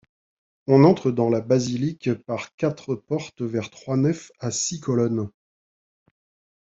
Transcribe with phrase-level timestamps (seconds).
[0.65, 5.29] On entre dans la basilique par quatre portes vers trois nef à six colonnes.